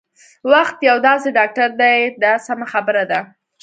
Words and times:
وخت 0.51 0.77
یو 0.89 0.97
داسې 1.07 1.27
ډاکټر 1.37 1.69
دی 1.81 1.97
دا 2.23 2.33
سمه 2.45 2.65
خبره 2.73 3.03
ده. 3.11 3.19